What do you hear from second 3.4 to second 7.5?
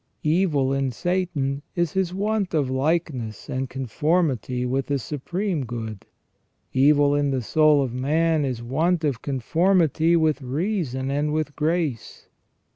and conformity with the Supreme Good. Evil in the